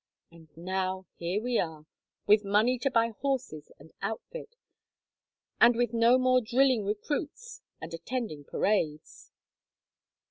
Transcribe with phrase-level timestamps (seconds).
[0.31, 1.85] And now here we are,
[2.25, 4.55] with money to buy horses and outfit,
[5.59, 9.29] and with no more drilling recruits and attending parades."